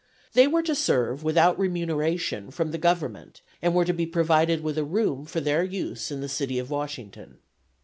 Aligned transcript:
They 0.33 0.47
were 0.47 0.63
to 0.63 0.73
serve 0.73 1.21
without 1.23 1.59
remuneration 1.59 2.49
from 2.49 2.71
the 2.71 2.79
Government 2.79 3.41
and 3.61 3.75
were 3.75 3.85
to 3.85 3.93
be 3.93 4.07
provided 4.07 4.61
with 4.63 4.79
a 4.79 4.83
room 4.83 5.25
for 5.25 5.41
their 5.41 5.63
use 5.63 6.09
in 6.09 6.21
the 6.21 6.27
city 6.27 6.57
of 6.57 6.71
Washington. 6.71 7.37